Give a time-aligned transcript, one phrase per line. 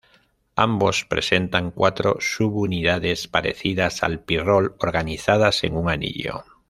[0.55, 6.43] Ambos presentan cuatro subunidades parecidas al pirrol, organizadas en un anillo.